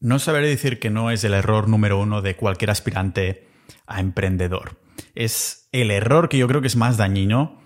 [0.00, 3.46] No saber decir que no es el error número uno de cualquier aspirante
[3.86, 4.80] a emprendedor.
[5.14, 7.60] Es el error que yo creo que es más dañino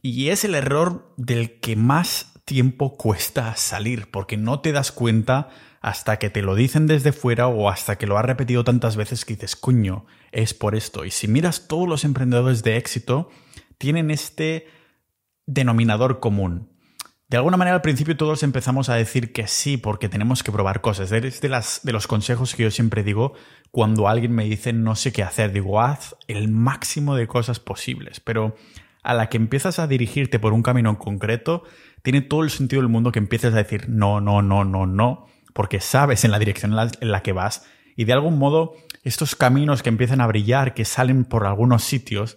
[0.00, 5.50] y es el error del que más tiempo cuesta salir, porque no te das cuenta
[5.80, 9.24] hasta que te lo dicen desde fuera o hasta que lo has repetido tantas veces
[9.24, 11.04] que dices, cuño, es por esto.
[11.04, 13.28] Y si miras todos los emprendedores de éxito,
[13.78, 14.68] tienen este
[15.46, 16.71] denominador común.
[17.32, 20.82] De alguna manera al principio todos empezamos a decir que sí porque tenemos que probar
[20.82, 21.10] cosas.
[21.12, 23.32] Es de, los consejos que yo siempre digo
[23.70, 25.50] cuando alguien me dice no sé qué hacer.
[25.50, 28.20] Digo, haz el máximo de cosas posibles.
[28.20, 28.54] Pero
[29.02, 31.62] a la que empiezas a dirigirte por un camino en concreto,
[32.02, 35.26] tiene todo el sentido del mundo que empieces a decir no, no, no, no, no,
[35.54, 37.64] porque sabes en la dirección en la, que vas.
[37.96, 42.36] Y de algún modo, estos caminos que empiezan a brillar, que salen por algunos sitios,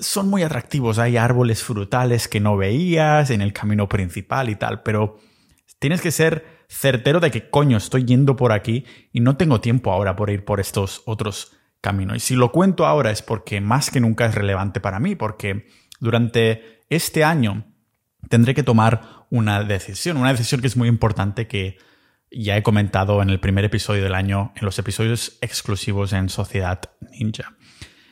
[0.00, 0.98] son muy atractivos.
[0.98, 5.18] Hay árboles frutales que no veías en el camino principal y tal, pero
[5.78, 9.92] tienes que ser certero de que coño estoy yendo por aquí y no tengo tiempo
[9.92, 12.16] ahora por ir por estos otros caminos.
[12.16, 15.66] Y si lo cuento ahora es porque más que nunca es relevante para mí, porque
[16.00, 17.64] durante este año
[18.28, 21.78] tendré que tomar una decisión, una decisión que es muy importante que
[22.30, 26.80] ya he comentado en el primer episodio del año, en los episodios exclusivos en Sociedad
[27.10, 27.56] Ninja.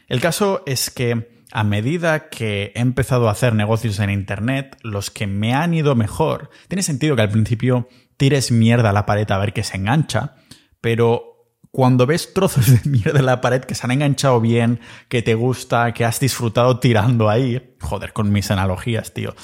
[0.09, 5.11] El caso es que a medida que he empezado a hacer negocios en Internet, los
[5.11, 9.31] que me han ido mejor, tiene sentido que al principio tires mierda a la pared
[9.31, 10.35] a ver qué se engancha,
[10.81, 11.29] pero
[11.71, 15.35] cuando ves trozos de mierda en la pared que se han enganchado bien, que te
[15.35, 19.35] gusta, que has disfrutado tirando ahí, joder con mis analogías, tío.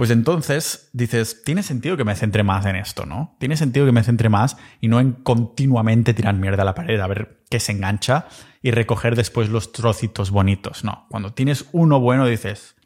[0.00, 3.36] Pues entonces dices, tiene sentido que me centre más en esto, ¿no?
[3.38, 6.98] Tiene sentido que me centre más y no en continuamente tirar mierda a la pared
[6.98, 8.26] a ver qué se engancha
[8.62, 10.84] y recoger después los trocitos bonitos.
[10.84, 12.76] No, cuando tienes uno bueno dices,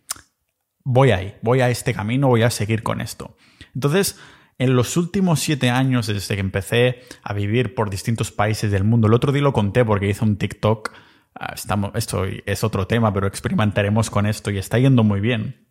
[0.83, 3.37] voy ahí, voy a este camino, voy a seguir con esto.
[3.77, 4.19] Entonces,
[4.59, 9.07] en los últimos siete años, desde que empecé a vivir por distintos países del mundo,
[9.07, 10.91] el otro día lo conté porque hice un TikTok,
[11.37, 15.64] ah, estamos, esto es otro tema, pero experimentaremos con esto y está yendo muy bien.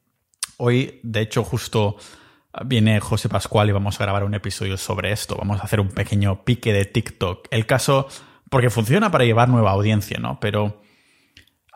[0.58, 1.98] Hoy, de hecho, justo
[2.66, 5.36] viene José Pascual y vamos a grabar un episodio sobre esto.
[5.36, 7.48] Vamos a hacer un pequeño pique de TikTok.
[7.52, 8.08] El caso
[8.50, 10.40] porque funciona para llevar nueva audiencia, ¿no?
[10.40, 10.82] Pero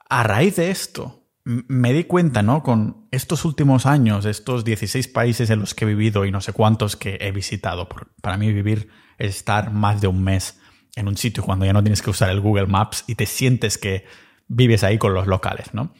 [0.10, 2.62] a raíz de esto, me di cuenta, ¿no?
[2.62, 6.54] Con estos últimos años, estos 16 países en los que he vivido y no sé
[6.54, 7.88] cuántos que he visitado.
[8.22, 10.60] Para mí vivir es estar más de un mes
[10.96, 13.78] en un sitio cuando ya no tienes que usar el Google Maps y te sientes
[13.78, 14.06] que
[14.48, 15.94] vives ahí con los locales, ¿no?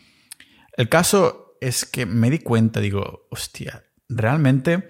[0.74, 4.90] El caso es que me di cuenta, digo, hostia, realmente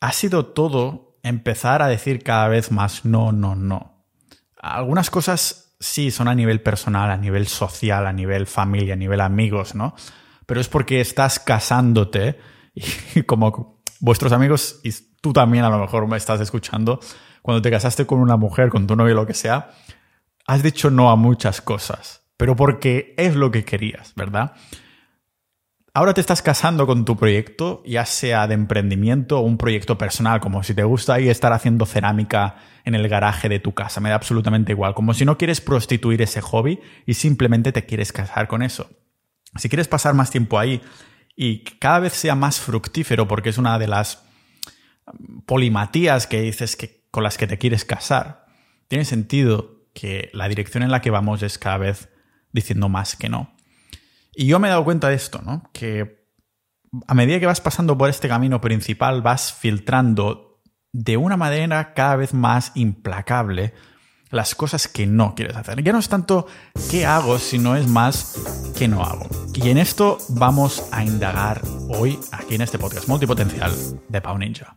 [0.00, 4.06] ha sido todo empezar a decir cada vez más no, no, no.
[4.56, 9.20] Algunas cosas sí son a nivel personal, a nivel social, a nivel familia, a nivel
[9.20, 9.94] amigos, ¿no?
[10.46, 12.38] Pero es porque estás casándote
[12.74, 14.90] y como vuestros amigos y
[15.20, 17.00] tú también a lo mejor me estás escuchando,
[17.42, 19.70] cuando te casaste con una mujer, con tu novio, lo que sea,
[20.46, 24.52] has dicho no a muchas cosas, pero porque es lo que querías, ¿verdad?
[25.92, 30.38] Ahora te estás casando con tu proyecto, ya sea de emprendimiento o un proyecto personal,
[30.38, 34.08] como si te gusta ahí estar haciendo cerámica en el garaje de tu casa, me
[34.08, 38.46] da absolutamente igual, como si no quieres prostituir ese hobby y simplemente te quieres casar
[38.46, 38.88] con eso.
[39.56, 40.80] Si quieres pasar más tiempo ahí
[41.34, 44.22] y cada vez sea más fructífero, porque es una de las
[45.44, 48.46] polimatías que dices que con las que te quieres casar,
[48.86, 52.10] tiene sentido que la dirección en la que vamos es cada vez
[52.52, 53.52] diciendo más que no.
[54.34, 55.62] Y yo me he dado cuenta de esto, ¿no?
[55.72, 56.26] Que
[57.06, 60.60] a medida que vas pasando por este camino principal, vas filtrando
[60.92, 63.74] de una manera cada vez más implacable
[64.30, 65.82] las cosas que no quieres hacer.
[65.82, 66.46] Ya no es tanto
[66.90, 68.36] qué hago, sino es más
[68.76, 69.26] qué no hago.
[69.54, 73.72] Y en esto vamos a indagar hoy aquí en este podcast multipotencial
[74.08, 74.76] de Pau Ninja.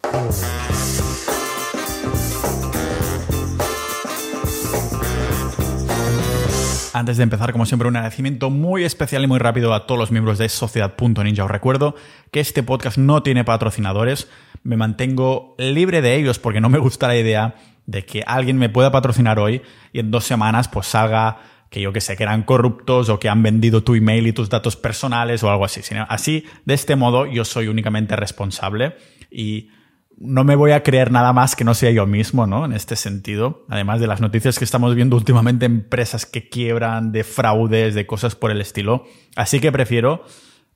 [6.93, 10.11] Antes de empezar, como siempre, un agradecimiento muy especial y muy rápido a todos los
[10.11, 11.43] miembros de Sociedad.ninja.
[11.43, 11.95] Os recuerdo
[12.29, 14.29] que este podcast no tiene patrocinadores.
[14.61, 17.55] Me mantengo libre de ellos porque no me gusta la idea
[17.87, 21.39] de que alguien me pueda patrocinar hoy y en dos semanas pues salga
[21.71, 24.51] que yo que sé, que eran corruptos o que han vendido tu email y tus
[24.51, 25.81] datos personales o algo así.
[26.07, 28.95] Así, de este modo, yo soy únicamente responsable
[29.31, 29.71] y
[30.17, 32.65] no me voy a creer nada más que no sea yo mismo, ¿no?
[32.65, 37.23] En este sentido, además de las noticias que estamos viendo últimamente, empresas que quiebran, de
[37.23, 39.05] fraudes, de cosas por el estilo.
[39.35, 40.23] Así que prefiero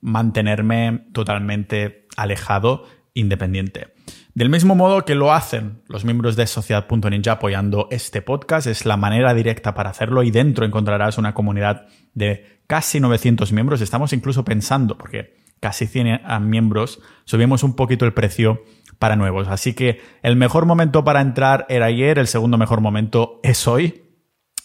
[0.01, 3.93] mantenerme totalmente alejado, independiente.
[4.33, 8.95] Del mismo modo que lo hacen los miembros de Sociedad.ninja apoyando este podcast, es la
[8.95, 13.81] manera directa para hacerlo y dentro encontrarás una comunidad de casi 900 miembros.
[13.81, 18.63] Estamos incluso pensando, porque casi 100 miembros, subimos un poquito el precio
[18.99, 19.47] para nuevos.
[19.47, 24.03] Así que el mejor momento para entrar era ayer, el segundo mejor momento es hoy.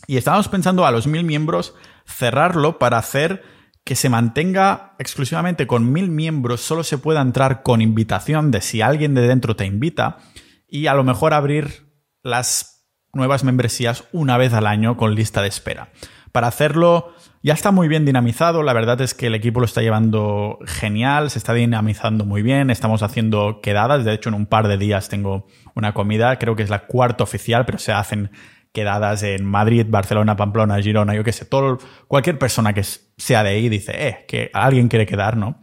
[0.06, 1.74] Y estábamos pensando a los mil miembros
[2.06, 3.42] cerrarlo para hacer
[3.84, 8.80] que se mantenga exclusivamente con mil miembros, solo se pueda entrar con invitación de si
[8.80, 10.18] alguien de dentro te invita
[10.68, 11.92] y a lo mejor abrir
[12.22, 15.90] las nuevas membresías una vez al año con lista de espera.
[16.30, 19.82] Para hacerlo ya está muy bien dinamizado, la verdad es que el equipo lo está
[19.82, 24.68] llevando genial, se está dinamizando muy bien, estamos haciendo quedadas, de hecho en un par
[24.68, 28.30] de días tengo una comida, creo que es la cuarta oficial, pero se hacen
[28.72, 33.50] quedadas en Madrid, Barcelona, Pamplona, Girona, yo qué sé, todo, cualquier persona que sea de
[33.50, 35.60] ahí dice, eh, que alguien quiere quedar, ¿no?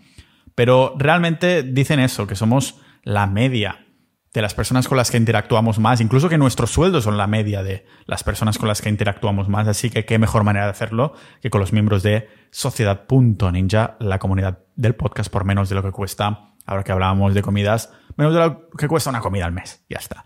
[0.56, 3.86] Pero realmente dicen eso, que somos la media
[4.34, 7.64] de las personas con las que interactuamos más, incluso que nuestros sueldos son la media
[7.64, 11.14] de las personas con las que interactuamos más, así que qué mejor manera de hacerlo
[11.42, 15.92] que con los miembros de Sociedad.ninja, la comunidad del podcast por menos de lo que
[15.92, 19.84] cuesta, ahora que hablábamos de comidas, menos de lo que cuesta una comida al mes,
[19.90, 20.26] ya está.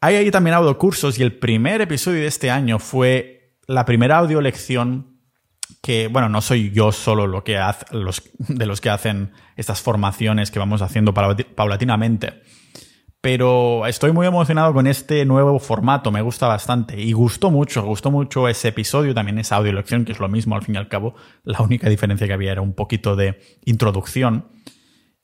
[0.00, 4.40] Hay ahí también audiocursos y el primer episodio de este año fue la primera audio
[4.40, 5.18] lección
[5.82, 7.58] que, bueno, no soy yo solo lo que
[7.90, 12.42] los, de los que hacen estas formaciones que vamos haciendo paulatinamente,
[13.20, 18.10] pero estoy muy emocionado con este nuevo formato, me gusta bastante y gustó mucho, gustó
[18.10, 20.88] mucho ese episodio, también esa audio lección, que es lo mismo al fin y al
[20.88, 24.48] cabo, la única diferencia que había era un poquito de introducción.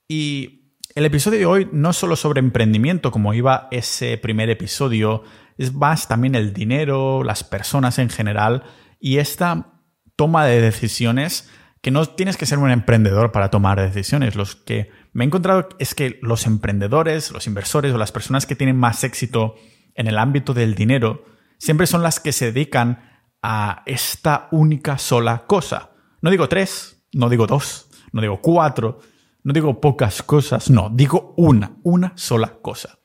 [0.08, 5.23] Y el episodio de hoy no es solo sobre emprendimiento, como iba ese primer episodio,
[5.56, 8.64] es más también el dinero, las personas en general
[8.99, 9.82] y esta
[10.17, 11.49] toma de decisiones
[11.81, 14.37] que no tienes que ser un emprendedor para tomar decisiones.
[14.37, 18.56] Los que me he encontrado es que los emprendedores, los inversores o las personas que
[18.56, 19.55] tienen más éxito
[19.94, 21.25] en el ámbito del dinero
[21.56, 25.90] siempre son las que se dedican a esta única sola cosa.
[26.20, 28.99] No digo tres, no digo dos, no digo cuatro,
[29.44, 32.99] no digo pocas cosas, no, digo una, una sola cosa.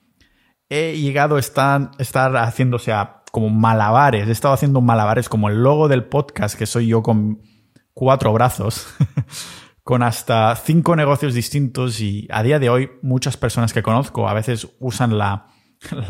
[0.68, 2.92] He llegado a estar, estar haciéndose
[3.32, 7.42] como malabares, he estado haciendo malabares como el logo del podcast, que soy yo con
[7.94, 8.88] cuatro brazos,
[9.90, 14.36] con hasta cinco negocios distintos y a día de hoy muchas personas que conozco a
[14.36, 15.48] veces usan la,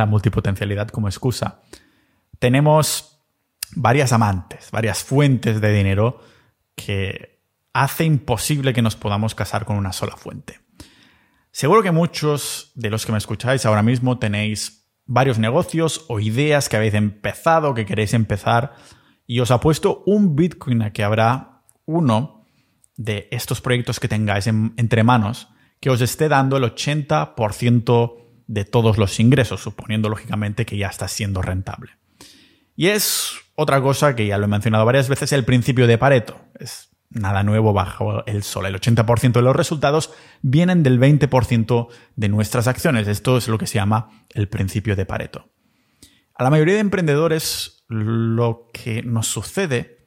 [0.06, 1.62] multipotencialidad como excusa.
[2.40, 3.22] Tenemos
[3.78, 6.20] varias amantes, varias fuentes de dinero
[6.76, 7.42] que
[7.72, 10.60] hace imposible que nos podamos casar con una sola fuente.
[11.50, 16.68] Seguro que muchos de los que me escucháis ahora mismo tenéis varios negocios o ideas
[16.68, 18.76] que habéis empezado, que queréis empezar,
[19.26, 22.39] y os apuesto un Bitcoin a que habrá uno
[23.00, 25.48] de estos proyectos que tengáis entre manos
[25.80, 31.08] que os esté dando el 80% de todos los ingresos, suponiendo lógicamente que ya está
[31.08, 31.94] siendo rentable.
[32.76, 36.42] Y es otra cosa que ya lo he mencionado varias veces, el principio de Pareto.
[36.60, 38.66] Es nada nuevo bajo el sol.
[38.66, 40.12] El 80% de los resultados
[40.42, 41.88] vienen del 20%
[42.18, 43.08] de nuestras acciones.
[43.08, 45.48] Esto es lo que se llama el principio de Pareto.
[46.36, 49.99] A la mayoría de emprendedores lo que nos sucede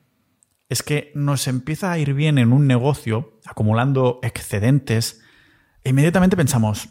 [0.72, 5.20] es que nos empieza a ir bien en un negocio, acumulando excedentes,
[5.84, 6.88] e inmediatamente pensamos,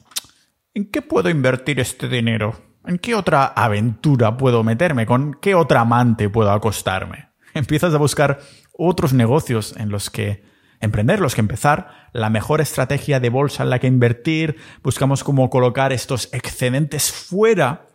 [0.76, 2.62] ¿en qué puedo invertir este dinero?
[2.86, 5.06] ¿En qué otra aventura puedo meterme?
[5.08, 7.30] ¿Con qué otra amante puedo acostarme?
[7.56, 8.40] Empiezas a buscar
[8.72, 10.44] otros negocios en los que
[10.80, 15.50] emprender, los que empezar, la mejor estrategia de bolsa en la que invertir, buscamos cómo
[15.50, 17.88] colocar estos excedentes fuera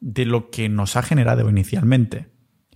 [0.00, 2.28] de lo que nos ha generado inicialmente.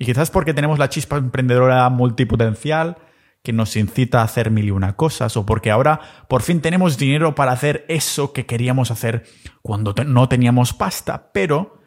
[0.03, 2.97] Y quizás porque tenemos la chispa emprendedora multipotencial
[3.45, 6.99] que nos incita a hacer mil y una cosas, o porque ahora por fin tenemos
[6.99, 9.23] dinero para hacer eso que queríamos hacer
[9.63, 11.31] cuando no teníamos pasta.
[11.33, 11.79] Pero,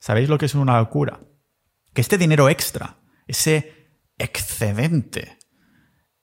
[0.00, 1.20] ¿sabéis lo que es una locura?
[1.92, 2.96] Que este dinero extra,
[3.28, 5.38] ese excedente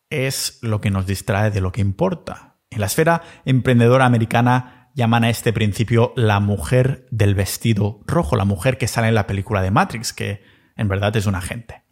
[0.10, 2.58] es lo que nos distrae de lo que importa.
[2.70, 8.44] En la esfera emprendedora americana llaman a este principio la mujer del vestido rojo, la
[8.44, 10.51] mujer que sale en la película de Matrix, que
[10.82, 11.84] en verdad es un agente.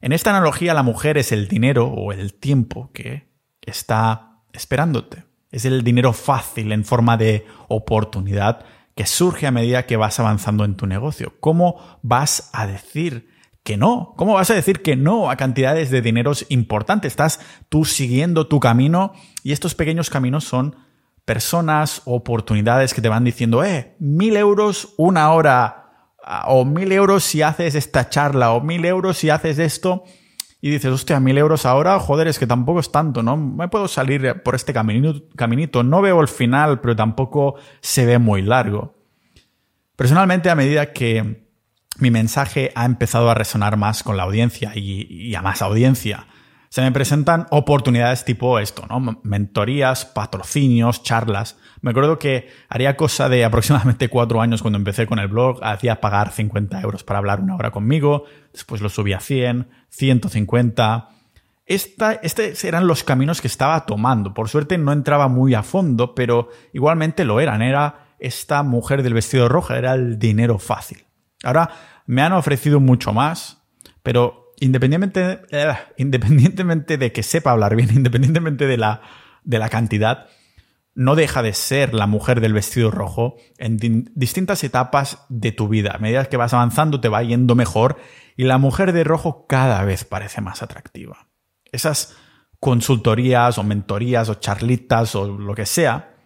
[0.00, 3.28] En esta analogía la mujer es el dinero o el tiempo que
[3.62, 5.24] está esperándote.
[5.50, 8.64] Es el dinero fácil en forma de oportunidad
[8.94, 11.34] que surge a medida que vas avanzando en tu negocio.
[11.40, 13.30] ¿Cómo vas a decir
[13.62, 14.14] que no.
[14.16, 17.12] ¿Cómo vas a decir que no a cantidades de dineros importantes?
[17.12, 19.12] Estás tú siguiendo tu camino
[19.42, 20.76] y estos pequeños caminos son
[21.24, 25.79] personas, oportunidades que te van diciendo, eh, mil euros una hora,
[26.46, 30.04] o mil euros si haces esta charla, o mil euros si haces esto.
[30.62, 33.36] Y dices, hostia, mil euros ahora, joder, es que tampoco es tanto, ¿no?
[33.36, 35.82] Me puedo salir por este caminito, caminito.
[35.82, 38.94] No veo el final, pero tampoco se ve muy largo.
[39.96, 41.46] Personalmente, a medida que
[41.98, 46.26] mi mensaje ha empezado a resonar más con la audiencia y, a más audiencia.
[46.70, 49.20] Se me presentan oportunidades tipo esto, ¿no?
[49.24, 51.58] Mentorías, patrocinios, charlas.
[51.80, 56.00] Me acuerdo que haría cosa de aproximadamente cuatro años cuando empecé con el blog, hacía
[56.00, 58.22] pagar 50 euros para hablar una hora conmigo,
[58.52, 61.08] después lo subí a 100, 150.
[61.66, 64.32] Esta, estos eran los caminos que estaba tomando.
[64.32, 67.62] Por suerte no entraba muy a fondo, pero igualmente lo eran.
[67.62, 71.04] Era esta mujer del vestido rojo, era el dinero fácil.
[71.42, 71.70] Ahora
[72.06, 73.60] me han ofrecido mucho más,
[74.04, 79.02] pero independientemente, eh, independientemente de que sepa hablar bien, independientemente de la,
[79.44, 80.26] de la cantidad,
[80.94, 83.78] no deja de ser la mujer del vestido rojo en
[84.14, 85.92] distintas etapas de tu vida.
[85.94, 87.98] A medida que vas avanzando te va yendo mejor
[88.36, 91.28] y la mujer de rojo cada vez parece más atractiva.
[91.72, 92.16] Esas
[92.58, 96.16] consultorías o mentorías o charlitas o lo que sea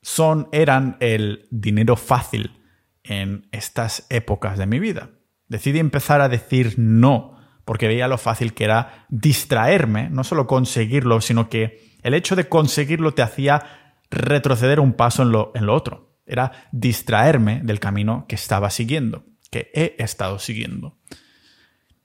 [0.00, 2.62] son eran el dinero fácil
[3.02, 5.10] en estas épocas de mi vida.
[5.48, 7.35] Decidí empezar a decir no,
[7.66, 12.48] porque veía lo fácil que era distraerme, no solo conseguirlo, sino que el hecho de
[12.48, 13.64] conseguirlo te hacía
[14.08, 16.16] retroceder un paso en lo, otro.
[16.26, 20.96] Era distraerme del camino que estaba siguiendo, que he estado siguiendo.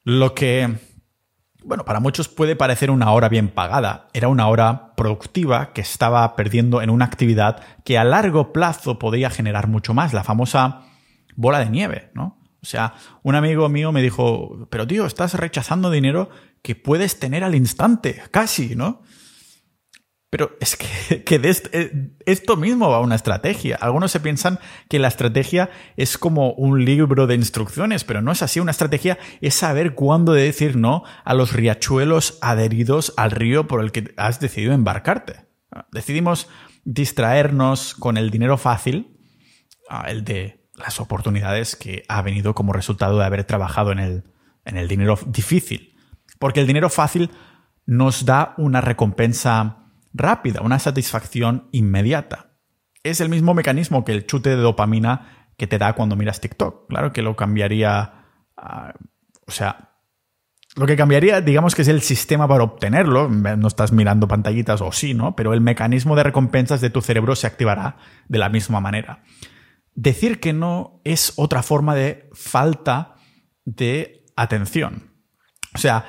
[0.03, 0.77] Lo que,
[1.63, 4.07] bueno, para muchos puede parecer una hora bien pagada.
[4.13, 9.29] Era una hora productiva que estaba perdiendo en una actividad que a largo plazo podía
[9.29, 10.81] generar mucho más, la famosa
[11.35, 12.40] bola de nieve, ¿no?
[12.63, 16.29] O sea, un amigo mío me dijo, pero tío, estás rechazando dinero
[16.61, 19.01] que puedes tener al instante, casi, ¿no?
[20.29, 23.75] Pero es que, que eh, esto mismo va una estrategia.
[23.75, 28.41] Algunos se piensan que la estrategia es como un libro de instrucciones, pero no es
[28.43, 28.59] así.
[28.59, 33.91] Una estrategia es saber cuándo decir no a los riachuelos adheridos al río por el
[33.91, 35.47] que has decidido embarcarte.
[35.91, 36.47] Decidimos
[36.85, 39.17] distraernos con el dinero fácil,
[39.89, 44.23] ah, el de las oportunidades que ha venido como resultado de haber trabajado en el,
[44.65, 45.95] en el dinero difícil.
[46.39, 47.31] Porque el dinero fácil
[47.85, 52.51] nos da una recompensa rápida, una satisfacción inmediata.
[53.03, 56.87] Es el mismo mecanismo que el chute de dopamina que te da cuando miras TikTok.
[56.89, 58.25] Claro que lo cambiaría,
[59.47, 59.91] o sea,
[60.75, 64.91] lo que cambiaría, digamos que es el sistema para obtenerlo, no estás mirando pantallitas o
[64.91, 65.35] sí, ¿no?
[65.35, 67.97] Pero el mecanismo de recompensas de tu cerebro se activará
[68.29, 69.23] de la misma manera.
[70.01, 73.17] Decir que no es otra forma de falta
[73.65, 75.11] de atención.
[75.75, 76.05] O sea,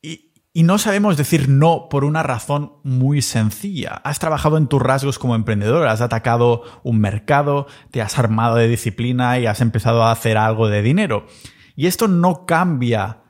[0.00, 4.00] y, no sabemos decir no por una razón muy sencilla.
[4.04, 8.68] Has trabajado en tus rasgos como emprendedor, has atacado un mercado, te has armado de
[8.68, 11.26] disciplina y has empezado a hacer algo de dinero.
[11.74, 13.24] Y esto no cambia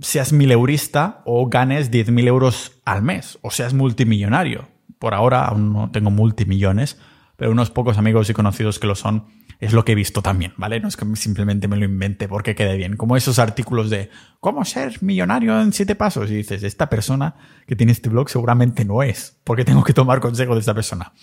[0.00, 4.68] seas mileurista o ganes 10.000 euros al mes o seas multimillonario.
[5.00, 7.00] Por ahora aún no tengo multimillones,
[7.40, 9.24] pero unos pocos amigos y conocidos que lo son,
[9.60, 10.78] es lo que he visto también, ¿vale?
[10.78, 12.98] No es que simplemente me lo invente porque quede bien.
[12.98, 16.30] Como esos artículos de cómo ser millonario en siete pasos.
[16.30, 20.20] Y dices, esta persona que tiene este blog seguramente no es, porque tengo que tomar
[20.20, 21.14] consejo de esta persona.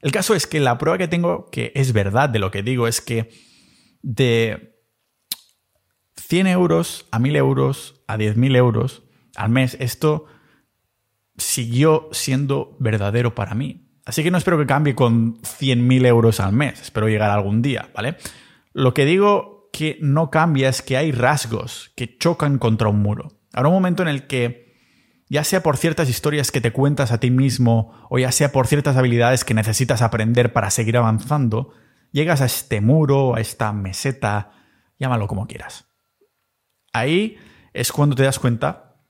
[0.00, 2.88] El caso es que la prueba que tengo, que es verdad de lo que digo,
[2.88, 3.28] es que
[4.00, 4.74] de
[6.16, 9.02] 100 euros a 1000 euros a 10.000 euros
[9.36, 10.24] al mes, esto
[11.36, 13.87] siguió siendo verdadero para mí.
[14.08, 17.90] Así que no espero que cambie con 100.000 euros al mes, espero llegar algún día,
[17.94, 18.16] ¿vale?
[18.72, 23.38] Lo que digo que no cambia es que hay rasgos que chocan contra un muro.
[23.52, 24.74] Habrá un momento en el que,
[25.28, 28.66] ya sea por ciertas historias que te cuentas a ti mismo o ya sea por
[28.66, 31.74] ciertas habilidades que necesitas aprender para seguir avanzando,
[32.10, 34.52] llegas a este muro, a esta meseta,
[34.98, 35.84] llámalo como quieras.
[36.94, 37.36] Ahí
[37.74, 39.02] es cuando te das cuenta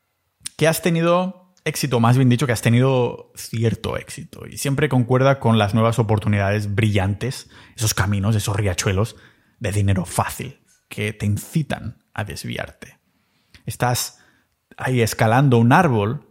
[0.57, 5.39] que has tenido éxito, más bien dicho, que has tenido cierto éxito y siempre concuerda
[5.39, 9.17] con las nuevas oportunidades brillantes, esos caminos, esos riachuelos
[9.61, 12.99] de dinero fácil que te incitan a desviarte.
[13.67, 14.19] Estás
[14.77, 16.29] ahí escalando un árbol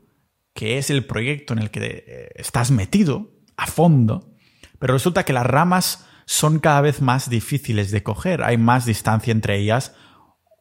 [0.54, 4.34] que es el proyecto en el que eh, estás metido a fondo,
[4.80, 9.32] pero resulta que las ramas son cada vez más difíciles de coger, hay más distancia
[9.32, 9.94] entre ellas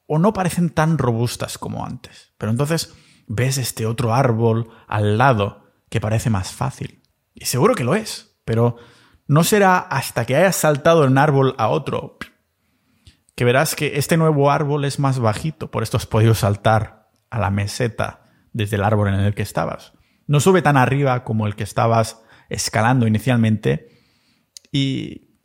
[0.06, 2.35] o no parecen tan robustas como antes.
[2.38, 2.95] Pero entonces
[3.26, 7.02] ves este otro árbol al lado que parece más fácil.
[7.35, 8.76] Y seguro que lo es, pero
[9.26, 12.18] no será hasta que hayas saltado de un árbol a otro
[13.37, 17.38] que verás que este nuevo árbol es más bajito, por esto has podido saltar a
[17.38, 19.92] la meseta desde el árbol en el que estabas.
[20.26, 23.88] No sube tan arriba como el que estabas escalando inicialmente
[24.73, 25.37] y,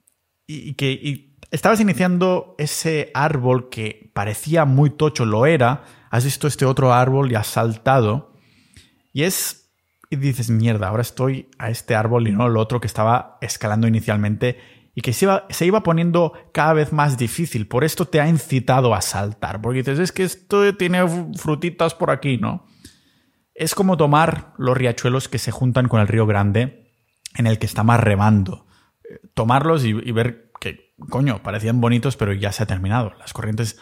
[0.47, 6.65] y que estabas iniciando ese árbol que parecía muy tocho, lo era, has visto este
[6.65, 8.33] otro árbol y has saltado.
[9.13, 9.73] Y es.
[10.09, 13.87] Y dices, mierda, ahora estoy a este árbol y no al otro que estaba escalando
[13.87, 14.59] inicialmente
[14.93, 17.65] y que se iba, se iba poniendo cada vez más difícil.
[17.65, 19.61] Por esto te ha incitado a saltar.
[19.61, 22.65] Porque dices, es que esto tiene frutitas por aquí, ¿no?
[23.55, 26.91] Es como tomar los riachuelos que se juntan con el río Grande
[27.37, 28.67] en el que está más remando.
[29.33, 33.13] Tomarlos y, y ver que, coño, parecían bonitos, pero ya se ha terminado.
[33.17, 33.79] Las corrientes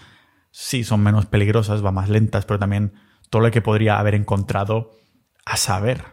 [0.52, 2.94] sí son menos peligrosas, van más lentas, pero también
[3.30, 4.92] todo lo que podría haber encontrado
[5.46, 6.04] a saber.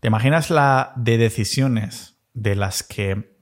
[0.00, 3.36] ¿Te imaginas la de decisiones de las que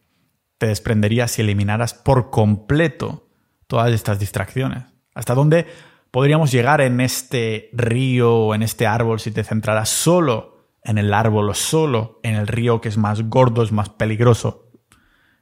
[0.59, 3.29] te desprenderías si eliminaras por completo
[3.67, 4.85] todas estas distracciones?
[5.15, 5.67] ¿Hasta dónde
[6.11, 11.15] podríamos llegar en este río o en este árbol si te centraras solo en el
[11.15, 14.71] árbol o solo en el río que es más gordo, es más peligroso?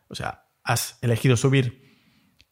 [0.08, 1.87] O sea, has elegido subir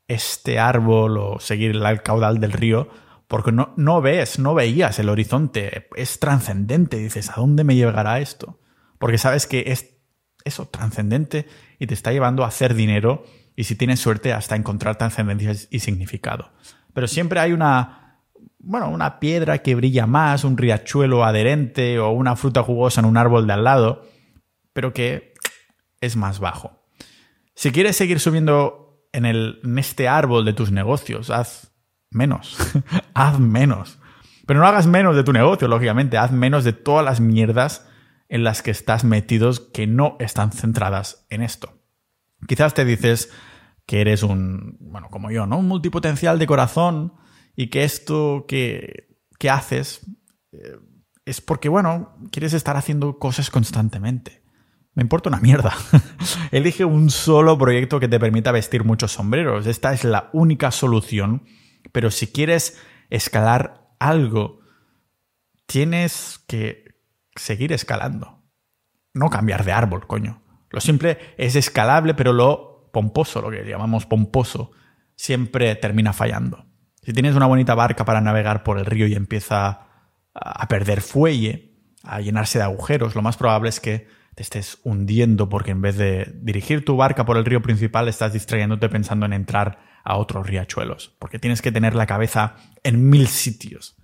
[0.09, 2.89] este árbol o seguir el caudal del río
[3.29, 8.21] porque no, no ves, no veías el horizonte, es trascendente, dices, ¿a dónde me llegará
[8.21, 8.61] esto?
[8.99, 9.97] Porque sabes que es
[10.45, 11.47] eso, trascendente,
[11.79, 13.25] y te está llevando a hacer dinero
[13.57, 16.53] y si tienes suerte hasta encontrar trascendencia y significado.
[16.93, 18.21] Pero siempre hay una,
[18.59, 23.17] bueno, una piedra que brilla más, un riachuelo adherente o una fruta jugosa en un
[23.17, 24.07] árbol de al lado,
[24.73, 25.35] pero que
[26.01, 26.85] es más bajo.
[27.55, 28.86] Si quieres seguir subiendo
[29.17, 31.73] en, este árbol de tus negocios, haz
[32.11, 32.57] menos.
[33.15, 33.99] haz menos.
[34.47, 36.19] Pero no hagas menos de tu negocio, lógicamente.
[36.19, 37.89] Haz menos de todas las mierdas
[38.29, 41.81] en las que estás metidos que no están centradas en esto.
[42.47, 43.33] Quizás te dices
[43.87, 45.59] que eres un, bueno, como yo, ¿no?
[45.59, 47.15] Un multipotencial de corazón
[47.55, 50.03] y que esto que, que haces
[50.53, 50.79] eh,
[51.25, 54.43] es porque, bueno, quieres estar haciendo cosas constantemente.
[54.97, 55.73] Me importa una mierda.
[56.51, 59.69] Elige un solo proyecto que te permita vestir muchos sombreros.
[59.69, 61.43] Esta es la única solución
[61.93, 62.79] pero si quieres
[63.11, 64.61] escalar algo,
[65.67, 67.01] tienes que
[67.35, 68.43] seguir escalando.
[69.15, 70.43] No cambiar de árbol, coño.
[70.71, 74.73] Lo simple es escalable, pero lo pomposo, lo que llamamos pomposo,
[75.15, 76.67] siempre termina fallando.
[77.03, 79.87] Si tienes una bonita barca para navegar por el río y empieza
[80.35, 81.73] a perder fuelle,
[82.03, 84.07] a llenarse de agujeros, lo más probable es que
[84.37, 88.35] te estés hundiendo porque en vez de dirigir tu barca por el río principal estás
[88.35, 93.29] distrayéndote pensando en entrar a otros riachuelos, porque tienes que tener la cabeza en mil
[93.29, 93.97] sitios.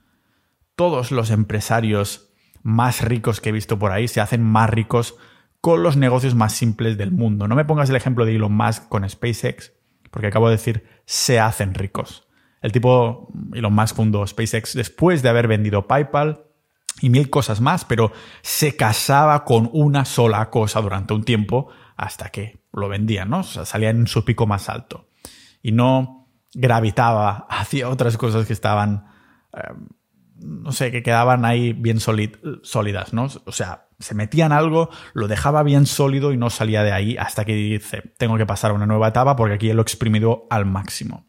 [0.75, 5.17] Todos los empresarios más ricos que he visto por ahí se hacen más ricos
[5.61, 7.47] con los negocios más simples del mundo.
[7.47, 9.75] No me pongas el ejemplo de Elon Musk con SpaceX,
[10.11, 12.27] porque acabo de decir se hacen ricos.
[12.63, 16.47] El tipo Elon Musk fundó SpaceX después de haber vendido PayPal
[17.01, 22.31] y mil cosas más, pero se casaba con una sola cosa durante un tiempo hasta
[22.31, 23.41] que lo vendían, ¿no?
[23.41, 25.09] O sea, salía en su pico más alto
[25.63, 29.07] y no gravitaba hacia otras cosas que estaban,
[29.53, 29.73] eh,
[30.39, 33.29] no sé, que quedaban ahí bien sólidas, ¿no?
[33.47, 37.17] O sea, se metía en algo, lo dejaba bien sólido y no salía de ahí
[37.17, 40.47] hasta que dice, tengo que pasar a una nueva etapa porque aquí lo he exprimido
[40.51, 41.27] al máximo.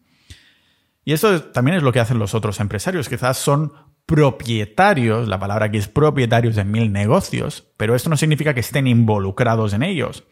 [1.06, 3.10] Y eso también es lo que hacen los otros empresarios.
[3.10, 3.74] Quizás son
[4.06, 8.88] propietarios, la palabra aquí es propietarios de mil negocios, pero esto no significa que estén
[8.88, 10.26] involucrados en ellos.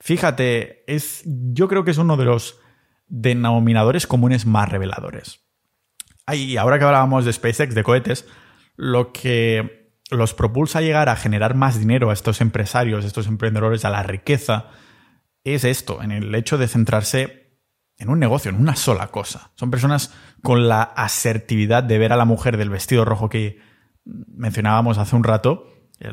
[0.00, 2.58] Fíjate, es, yo creo que es uno de los
[3.06, 5.40] denominadores comunes más reveladores.
[6.32, 8.26] Y ahora que hablábamos de SpaceX, de cohetes,
[8.76, 13.26] lo que los propulsa a llegar a generar más dinero a estos empresarios, a estos
[13.26, 14.70] emprendedores, a la riqueza,
[15.44, 17.49] es esto, en el hecho de centrarse
[18.00, 19.52] en un negocio, en una sola cosa.
[19.54, 23.60] Son personas con la asertividad de ver a la mujer del vestido rojo que
[24.04, 25.66] mencionábamos hace un rato,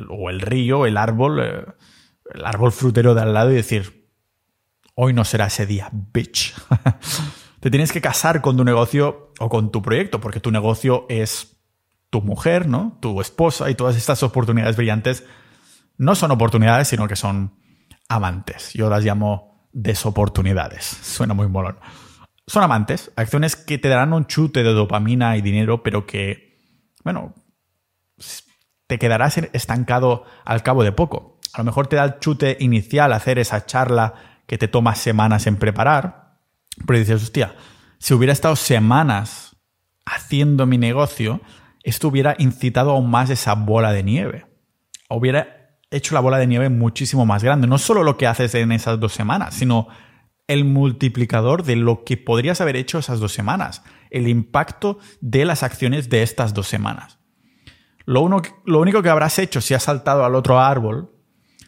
[0.10, 1.66] o el río, el árbol, eh,
[2.36, 3.98] el árbol frutero de al lado y decir,
[5.00, 6.56] Hoy no será ese día, bitch.
[7.60, 11.62] Te tienes que casar con tu negocio o con tu proyecto, porque tu negocio es
[12.10, 12.98] tu mujer, ¿no?
[13.00, 15.24] Tu esposa y todas estas oportunidades brillantes
[15.98, 17.60] no son oportunidades, sino que son
[18.10, 18.74] amantes.
[18.74, 19.47] Yo las llamo
[19.78, 20.86] desoportunidades.
[20.86, 21.78] Suena muy molón.
[22.48, 26.58] Son amantes, acciones que te darán un chute de dopamina y dinero, pero que,
[27.04, 27.36] bueno,
[28.88, 31.40] te quedarás estancado al cabo de poco.
[31.54, 34.16] A lo mejor te da el chute inicial hacer esa charla
[34.48, 36.40] que te toma semanas en preparar,
[36.86, 37.56] pero dices, hostia,
[38.00, 39.58] si hubiera estado semanas
[40.06, 41.42] haciendo mi negocio,
[41.84, 44.46] esto hubiera incitado aún más esa bola de nieve.
[45.10, 45.57] Hubiera
[45.92, 47.68] hecho la bola de nieve muchísimo más grande.
[47.68, 49.88] No solo lo que haces en esas dos semanas, sino
[50.48, 53.84] el multiplicador de lo que podrías haber hecho esas dos semanas.
[54.10, 57.20] El impacto de las acciones de estas dos semanas.
[58.06, 61.12] Lo, uno, lo único que habrás hecho si has saltado al otro árbol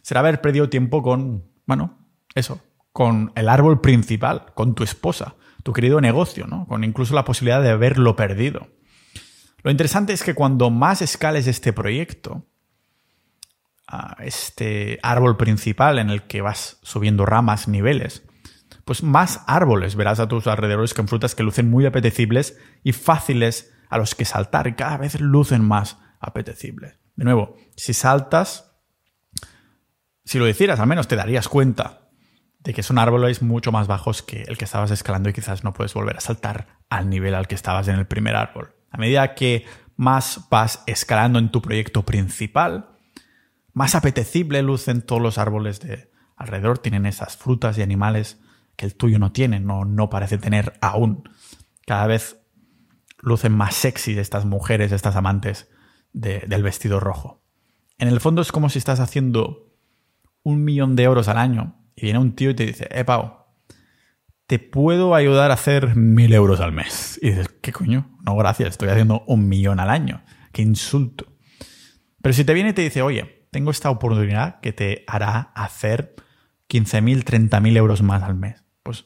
[0.01, 1.97] será haber perdido tiempo con, bueno,
[2.34, 2.62] eso,
[2.93, 6.65] con el árbol principal, con tu esposa, tu querido negocio, ¿no?
[6.67, 8.67] Con incluso la posibilidad de haberlo perdido.
[9.63, 12.45] Lo interesante es que cuando más escales este proyecto,
[14.19, 18.23] este árbol principal en el que vas subiendo ramas, niveles,
[18.86, 23.73] pues más árboles verás a tus alrededores con frutas que lucen muy apetecibles y fáciles
[23.89, 26.99] a los que saltar y cada vez lucen más apetecibles.
[27.15, 28.75] De nuevo, si saltas,
[30.23, 32.10] si lo hicieras, al menos te darías cuenta
[32.60, 35.73] de que son árboles mucho más bajos que el que estabas escalando y quizás no
[35.73, 38.75] puedes volver a saltar al nivel al que estabas en el primer árbol.
[38.91, 42.98] A medida que más vas escalando en tu proyecto principal,
[43.73, 48.39] más apetecible lucen todos los árboles de alrededor, tienen esas frutas y animales
[48.75, 51.29] que el tuyo no tiene, no, no parece tener aún.
[51.86, 52.39] Cada vez
[53.19, 55.69] lucen más sexy estas mujeres, estas amantes
[56.13, 57.43] del vestido rojo.
[57.97, 59.73] En el fondo es como si estás haciendo
[60.43, 63.39] un millón de euros al año y viene un tío y te dice, eh, Pau,
[64.47, 67.19] te puedo ayudar a hacer mil euros al mes.
[67.21, 68.17] Y dices, ¿qué coño?
[68.25, 70.23] No, gracias, estoy haciendo un millón al año.
[70.53, 71.27] Qué insulto.
[72.21, 76.15] Pero si te viene y te dice, oye, tengo esta oportunidad que te hará hacer
[76.69, 79.05] 15.000, 30.000 euros más al mes, pues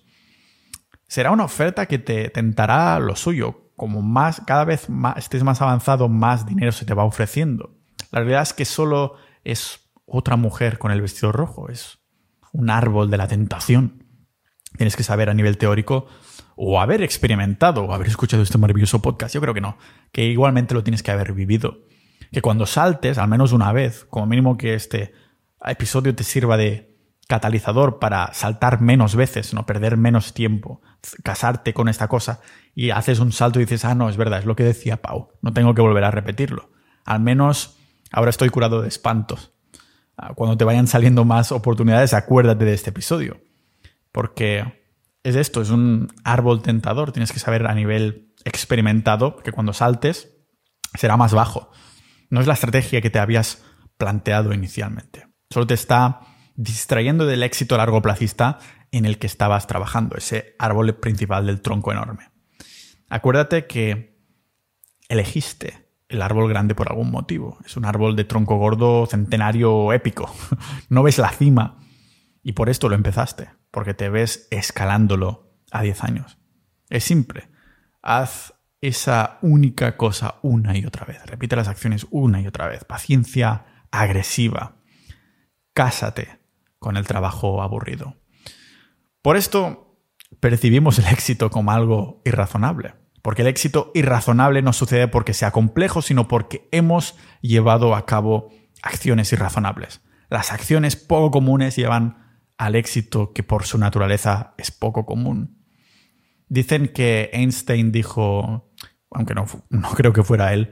[1.08, 3.71] será una oferta que te tentará lo suyo.
[3.75, 7.75] Como más, cada vez más estés más avanzado, más dinero se te va ofreciendo.
[8.12, 11.97] La realidad es que solo es otra mujer con el vestido rojo, es
[12.51, 14.06] un árbol de la tentación.
[14.77, 16.08] Tienes que saber a nivel teórico
[16.56, 19.34] o haber experimentado o haber escuchado este maravilloso podcast.
[19.34, 19.77] Yo creo que no,
[20.12, 21.86] que igualmente lo tienes que haber vivido.
[22.34, 25.13] Que cuando saltes, al menos una vez, como mínimo que este
[25.65, 30.82] episodio te sirva de catalizador para saltar menos veces, no perder menos tiempo,
[31.24, 32.41] casarte con esta cosa
[32.76, 35.30] y haces un salto y dices, ah, no, es verdad, es lo que decía Pau,
[35.41, 36.72] no tengo que volver a repetirlo.
[37.06, 37.78] Al menos
[38.12, 39.52] ahora estoy curado de espantos.
[40.17, 43.41] Ah, cuando te vayan saliendo más oportunidades, acuérdate de este episodio.
[44.12, 44.84] Porque
[45.24, 47.12] es esto, es un árbol tentador.
[47.12, 50.36] Tienes que saber a nivel experimentado que cuando saltes
[50.93, 51.72] será más bajo.
[52.34, 53.63] No es la estrategia que te habías
[53.96, 55.28] planteado inicialmente.
[55.52, 56.22] Solo te está
[56.56, 58.58] distrayendo del éxito largo plazista
[58.89, 62.32] en el que estabas trabajando, ese árbol principal del tronco enorme.
[63.08, 64.17] Acuérdate que
[65.10, 67.60] elegiste el árbol grande por algún motivo.
[67.67, 70.34] Es un árbol de tronco gordo centenario épico.
[70.89, 71.82] No ves la cima.
[72.41, 76.39] Y por esto lo empezaste, porque te ves escalándolo a 10 años.
[76.89, 77.52] Es simple.
[78.02, 81.26] Haz esa única cosa una y otra vez.
[81.26, 82.84] Repite las acciones una y otra vez.
[82.84, 84.76] Paciencia agresiva.
[85.74, 86.39] Cásate
[86.80, 88.17] con el trabajo aburrido.
[89.22, 89.98] Por esto
[90.41, 92.96] percibimos el éxito como algo irrazonable.
[93.22, 98.50] Porque el éxito irrazonable no sucede porque sea complejo, sino porque hemos llevado a cabo
[98.82, 100.02] acciones irrazonables.
[100.30, 105.62] Las acciones poco comunes llevan al éxito que por su naturaleza es poco común.
[106.54, 108.72] Dicen que Einstein dijo,
[109.10, 110.72] aunque no, no creo que fuera él,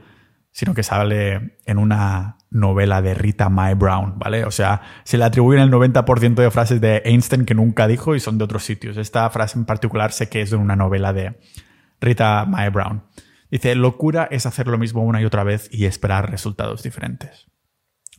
[0.52, 4.44] sino que sale en una novela de Rita Mae Brown, ¿vale?
[4.44, 8.20] O sea, se le atribuyen el 90% de frases de Einstein que nunca dijo y
[8.20, 8.96] son de otros sitios.
[8.96, 11.40] Esta frase en particular sé que es de una novela de
[12.00, 13.02] Rita Mae Brown.
[13.50, 17.48] Dice, locura es hacer lo mismo una y otra vez y esperar resultados diferentes.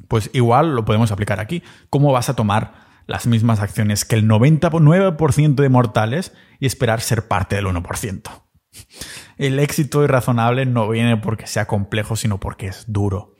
[0.09, 1.63] Pues igual lo podemos aplicar aquí.
[1.89, 2.73] ¿Cómo vas a tomar
[3.07, 8.43] las mismas acciones que el 99% de mortales y esperar ser parte del 1%?
[9.37, 13.35] El éxito irrazonable no viene porque sea complejo, sino porque es duro.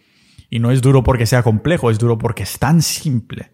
[0.49, 3.53] Y no es duro porque sea complejo, es duro porque es tan simple.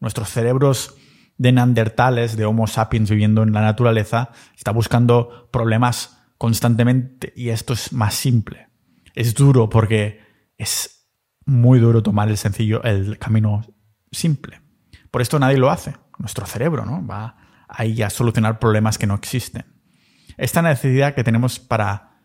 [0.00, 0.96] Nuestros cerebros
[1.38, 7.72] de neandertales, de Homo sapiens viviendo en la naturaleza, está buscando problemas constantemente y esto
[7.72, 8.68] es más simple.
[9.14, 10.20] Es duro porque
[10.58, 11.08] es
[11.44, 13.62] muy duro tomar el sencillo, el camino
[14.10, 14.60] simple.
[15.16, 15.96] Por esto nadie lo hace.
[16.18, 17.02] Nuestro cerebro, ¿no?
[17.06, 17.38] Va
[17.70, 19.64] ahí a solucionar problemas que no existen.
[20.36, 22.18] Esta necesidad que tenemos para,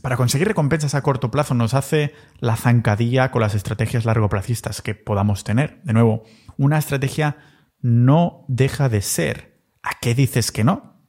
[0.00, 4.94] para conseguir recompensas a corto plazo nos hace la zancadilla con las estrategias largoplacistas que
[4.94, 5.82] podamos tener.
[5.82, 6.22] De nuevo,
[6.56, 7.36] una estrategia
[7.82, 11.04] no deja de ser a qué dices que no.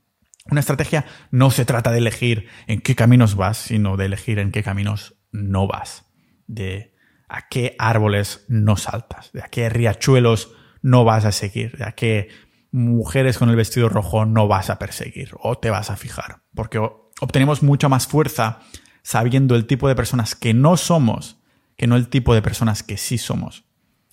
[0.52, 4.52] Una estrategia no se trata de elegir en qué caminos vas, sino de elegir en
[4.52, 6.12] qué caminos no vas.
[6.46, 6.94] De
[7.30, 11.94] a qué árboles no saltas, de a qué riachuelos no vas a seguir, de a
[11.94, 12.30] qué
[12.72, 16.42] mujeres con el vestido rojo no vas a perseguir o te vas a fijar.
[16.54, 16.80] Porque
[17.22, 18.60] obtenemos mucha más fuerza
[19.04, 21.38] sabiendo el tipo de personas que no somos
[21.78, 23.66] que no el tipo de personas que sí somos.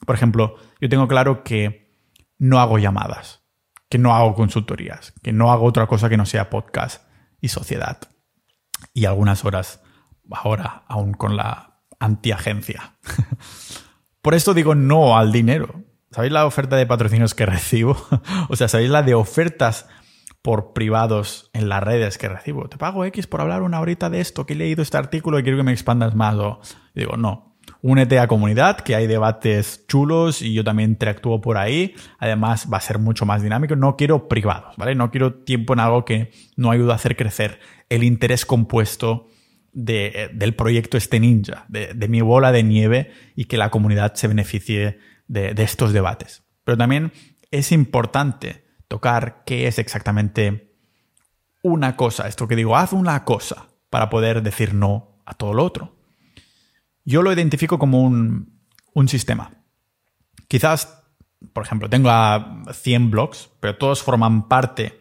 [0.05, 1.91] Por ejemplo, yo tengo claro que
[2.39, 3.45] no hago llamadas
[3.95, 7.07] que no hago consultorías, que no hago otra cosa que no sea podcast
[7.41, 7.99] y sociedad.
[8.93, 9.83] Y algunas horas
[10.33, 12.97] ahora aún con la antiagencia.
[14.21, 15.85] Por esto digo no al dinero.
[16.15, 17.97] ¿Sabéis la oferta de patrocinios que recibo?
[18.49, 19.89] o sea, ¿sabéis la de ofertas
[20.43, 22.69] por privados en las redes que recibo?
[22.69, 25.43] Te pago X por hablar una horita de esto, que he leído este artículo y
[25.43, 26.37] quiero que me expandas más.
[26.37, 26.61] O
[26.95, 31.95] digo, no, Únete a comunidad, que hay debates chulos y yo también interactúo por ahí.
[32.19, 33.77] Además, va a ser mucho más dinámico.
[33.77, 34.95] No quiero privados, ¿vale?
[34.95, 37.59] No quiero tiempo en algo que no ayuda a hacer crecer
[37.91, 39.29] el interés compuesto
[39.75, 44.99] del proyecto este ninja, de, mi bola de nieve y que la comunidad se beneficie
[45.27, 46.43] de, estos debates.
[46.65, 47.13] Pero también
[47.51, 50.75] es importante tocar qué es exactamente
[51.63, 55.65] una cosa, esto que digo, haz una cosa para poder decir no a todo lo
[55.65, 55.97] otro.
[57.05, 58.61] Yo lo identifico como un,
[58.93, 59.53] un sistema.
[60.49, 61.03] Quizás,
[61.53, 65.01] por ejemplo, tengo a 100 blogs, pero todos forman parte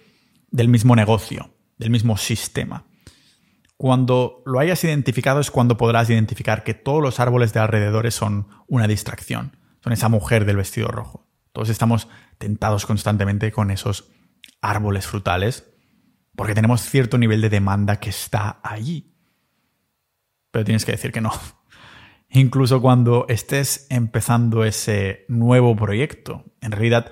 [0.52, 2.86] del mismo negocio, del mismo sistema.
[3.76, 8.48] Cuando lo hayas identificado es cuando podrás identificar que todos los árboles de alrededores son
[8.68, 11.28] una distracción, son esa mujer del vestido rojo.
[11.52, 14.10] Todos estamos tentados constantemente con esos
[14.62, 15.70] árboles frutales
[16.36, 19.14] porque tenemos cierto nivel de demanda que está allí.
[20.52, 21.32] Pero tienes que decir que no.
[22.30, 27.12] Incluso cuando estés empezando ese nuevo proyecto, en realidad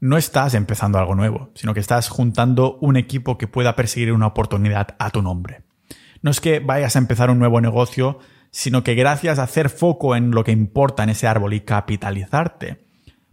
[0.00, 4.26] no estás empezando algo nuevo, sino que estás juntando un equipo que pueda perseguir una
[4.26, 5.62] oportunidad a tu nombre.
[6.22, 8.18] No es que vayas a empezar un nuevo negocio,
[8.56, 12.86] sino que gracias a hacer foco en lo que importa en ese árbol y capitalizarte,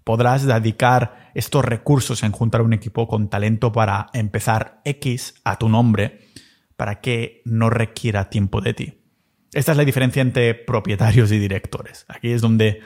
[0.04, 5.70] podrás dedicar estos recursos en juntar un equipo con talento para empezar X a tu
[5.70, 6.28] nombre
[6.76, 9.00] para que no requiera tiempo de ti.
[9.54, 12.06] Esta es la diferencia entre propietarios y directores.
[12.10, 12.82] Aquí es donde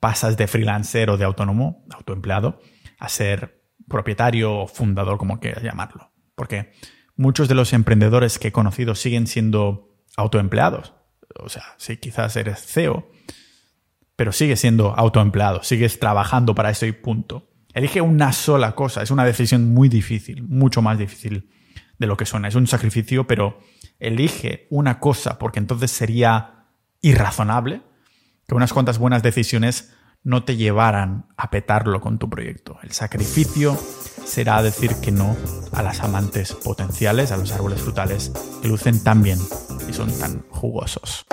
[0.00, 2.60] pasas de freelancer o de autónomo, autoempleado,
[2.98, 6.10] a ser propietario o fundador, como quieras llamarlo.
[6.34, 6.72] Porque
[7.14, 10.97] muchos de los emprendedores que he conocido siguen siendo autoempleados.
[11.36, 13.10] O sea, sí, quizás eres CEO,
[14.16, 17.48] pero sigues siendo autoempleado, sigues trabajando para eso y punto.
[17.74, 21.50] Elige una sola cosa, es una decisión muy difícil, mucho más difícil
[21.98, 22.48] de lo que suena.
[22.48, 23.60] Es un sacrificio, pero
[23.98, 26.66] elige una cosa porque entonces sería
[27.00, 27.82] irrazonable
[28.46, 29.94] que unas cuantas buenas decisiones
[30.28, 32.76] no te llevaran a petarlo con tu proyecto.
[32.82, 33.78] El sacrificio
[34.26, 35.34] será decir que no
[35.72, 39.38] a las amantes potenciales, a los árboles frutales que lucen tan bien
[39.88, 41.24] y son tan jugosos.